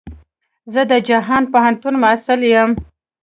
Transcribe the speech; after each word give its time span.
زه 0.73 0.81
د 0.91 0.93
جهان 1.09 1.43
پوهنتون 1.53 1.93
محصل 2.03 2.39
يم. 2.53 2.71